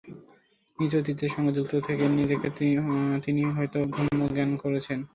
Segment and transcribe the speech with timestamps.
[0.77, 2.47] নিজ ঐতিহ্যের সঙ্গে যুক্ত থেকে নিজেকে
[3.25, 4.99] তিনি হয়তো ধন্য জ্ঞান করছেন।